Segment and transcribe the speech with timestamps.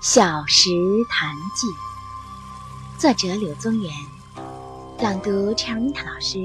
[0.00, 0.70] 小石
[1.10, 1.66] 潭记》，
[2.98, 3.92] 作者柳宗元，
[4.98, 6.38] 朗读陈明塔老师。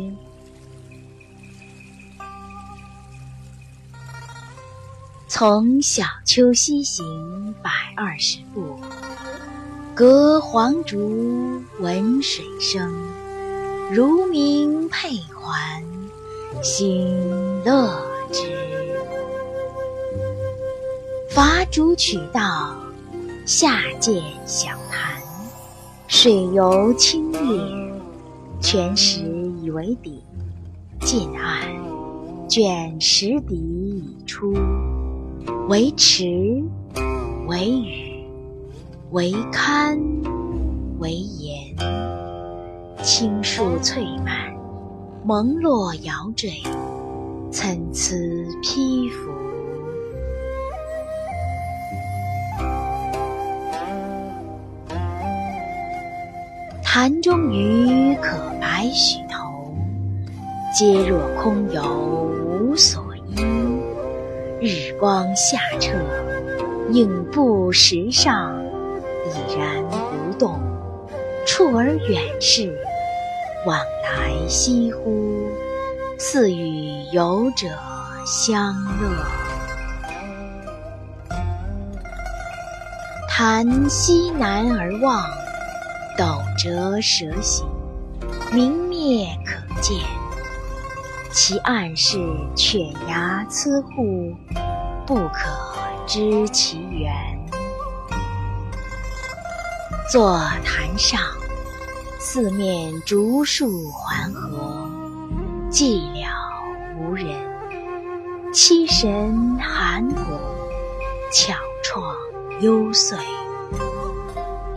[5.30, 8.78] 从小丘西行百二十步，
[9.96, 12.94] 隔黄竹闻水声，
[13.90, 15.82] 如鸣佩环，
[16.62, 18.42] 心乐之。
[21.30, 22.76] 伐竹取道。
[23.46, 25.22] 下见小潭，
[26.08, 27.92] 水游清冽，
[28.60, 29.22] 泉石
[29.62, 30.24] 以为底。
[31.02, 31.62] 近岸，
[32.50, 34.52] 卷石底已出，
[35.70, 36.64] 为池，
[37.48, 38.26] 为屿，
[39.12, 40.00] 为堪，
[40.98, 41.76] 为岩。
[43.04, 44.52] 青树翠蔓，
[45.24, 46.64] 蒙络摇缀，
[47.52, 48.16] 参差
[48.64, 49.30] 披拂。
[56.98, 59.76] 潭中鱼可百许头，
[60.74, 63.04] 皆若空游无所
[63.36, 63.36] 依。
[64.62, 65.92] 日光下澈，
[66.94, 68.64] 影布石上，
[69.26, 70.58] 已然不动。
[71.46, 72.74] 处而远视，
[73.66, 75.50] 往来翕忽，
[76.18, 77.68] 似与游者
[78.26, 79.26] 相乐。
[83.28, 85.22] 潭西南而望。
[86.18, 87.68] 斗折蛇行，
[88.54, 89.98] 明灭可见。
[91.32, 92.18] 其岸是
[92.56, 94.34] 犬牙牁户，
[95.06, 95.50] 不可
[96.08, 97.14] 知其源。
[100.10, 101.20] 坐潭上，
[102.18, 104.90] 四面竹树环合，
[105.70, 106.30] 寂寥
[106.98, 107.28] 无人。
[108.54, 110.22] 凄神寒骨，
[111.34, 113.18] 巧怆幽邃。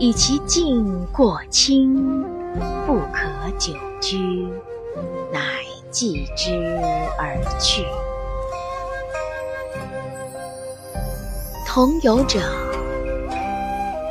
[0.01, 2.23] 以其境过清，
[2.87, 4.47] 不可久居，
[5.29, 5.41] 乃
[5.91, 6.55] 寄之
[7.17, 7.83] 而去。
[11.67, 12.39] 同游者，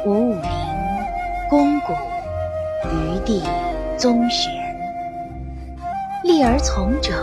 [0.04, 0.42] 吴武陵、
[1.48, 1.94] 龚古、
[2.84, 3.42] 余弟、
[3.96, 4.50] 宗玄；
[6.22, 7.14] 立而从者，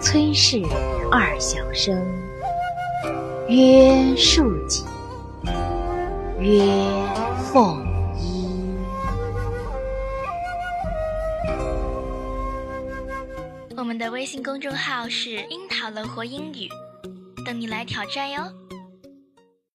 [0.00, 0.62] 崔氏
[1.12, 2.02] 二小生，
[3.46, 4.84] 曰庶几，
[6.40, 6.98] 曰。
[7.52, 7.82] 凤
[8.14, 8.44] 衣。
[13.76, 16.68] 我们的微信公众号是“樱桃乐活英语”，
[17.46, 18.52] 等你来挑战哟。